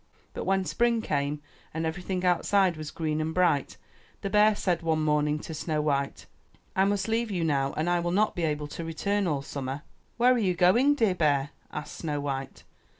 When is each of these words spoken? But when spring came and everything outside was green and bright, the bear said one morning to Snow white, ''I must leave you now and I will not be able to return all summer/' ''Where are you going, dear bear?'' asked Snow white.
But 0.33 0.45
when 0.45 0.65
spring 0.65 1.03
came 1.03 1.43
and 1.75 1.85
everything 1.85 2.25
outside 2.25 2.75
was 2.75 2.89
green 2.89 3.21
and 3.21 3.35
bright, 3.35 3.77
the 4.21 4.31
bear 4.31 4.55
said 4.55 4.81
one 4.81 5.03
morning 5.05 5.37
to 5.41 5.53
Snow 5.53 5.79
white, 5.79 6.25
''I 6.75 6.87
must 6.89 7.07
leave 7.07 7.29
you 7.29 7.43
now 7.43 7.71
and 7.77 7.87
I 7.87 7.99
will 7.99 8.09
not 8.09 8.35
be 8.35 8.41
able 8.41 8.65
to 8.69 8.83
return 8.83 9.27
all 9.27 9.43
summer/' 9.43 9.83
''Where 10.19 10.33
are 10.33 10.39
you 10.39 10.55
going, 10.55 10.95
dear 10.95 11.13
bear?'' 11.13 11.51
asked 11.71 11.97
Snow 11.97 12.19
white. 12.19 12.63